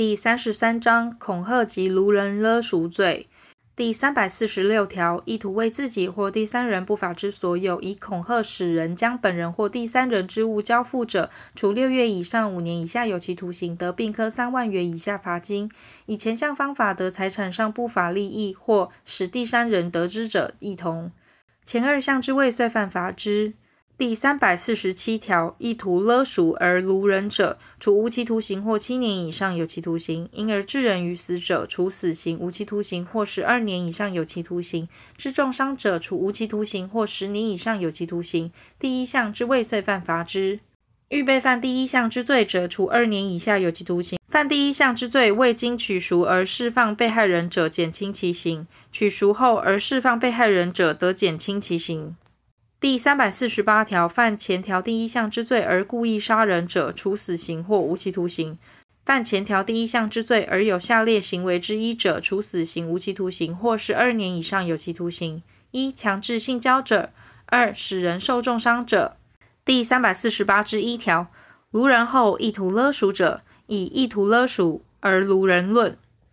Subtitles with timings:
[0.00, 3.26] 第三十三章恐吓及卢人勒赎罪。
[3.76, 15.68] 第三百四十六条，意图为自己或第三人不法之所有，以恐吓使人将本人或第三人之物交付者，处六月以上五年以下有期徒刑，得并科三万元以下罚金；
[16.06, 21.12] 以前项方法得财产上不法利益或使第三人得知者，亦同。
[21.66, 23.52] 前二项之未遂犯，罚之。
[24.00, 38.50] 第三百四十七条，意图勒赎而掳人者，处无期徒刑或七年以上有期徒刑；因而致人于死者，处死刑、无期徒刑或十二年以上有期徒刑；致重伤者，处无期徒刑或十年以上有期徒刑。
[38.78, 40.60] 第一项之未遂犯，罚之。
[41.10, 52.16] 预备犯第一项之罪者，处二年以下有期徒刑；犯第一项之罪未经取赎而释放被害人者，减轻其刑；取赎后而释放被害人者，得减轻其刑。
[52.80, 58.56] 第三百四十八条，犯前条第一项之罪而故意杀人者，处死刑或无期徒刑；
[59.04, 67.10] 犯前条第一项之罪而有下列行为之一者，处死刑、无期徒刑或十二年以上有期徒刑：一、强制性交者；
[67.44, 69.18] 二、使人受重伤者。
[69.62, 71.26] 第三百四十八之一条，
[71.72, 75.94] 卢人后意图勒赎者，以意图勒赎而卢人论。